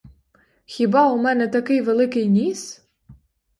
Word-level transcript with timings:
Хіба 0.65 1.11
у 1.11 1.17
мене 1.17 1.47
такий 1.47 1.81
великий 1.81 2.29
ніс? 2.29 2.85